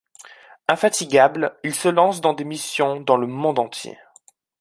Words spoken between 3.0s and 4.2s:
dans le monde entier.